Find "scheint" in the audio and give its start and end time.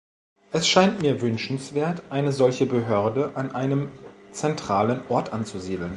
0.67-1.03